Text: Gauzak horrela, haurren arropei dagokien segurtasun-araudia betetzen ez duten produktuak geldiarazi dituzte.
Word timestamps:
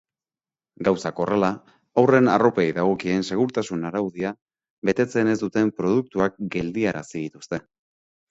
Gauzak 0.85 1.19
horrela, 1.23 1.49
haurren 2.01 2.29
arropei 2.35 2.65
dagokien 2.77 3.27
segurtasun-araudia 3.35 4.33
betetzen 4.91 5.29
ez 5.33 5.37
duten 5.45 5.71
produktuak 5.81 6.43
geldiarazi 6.59 7.17
dituzte. 7.27 7.61